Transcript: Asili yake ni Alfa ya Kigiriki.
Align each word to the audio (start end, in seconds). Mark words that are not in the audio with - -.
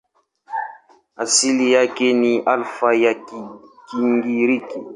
Asili 1.15 1.71
yake 1.71 2.13
ni 2.13 2.39
Alfa 2.39 2.93
ya 2.95 3.13
Kigiriki. 3.15 4.79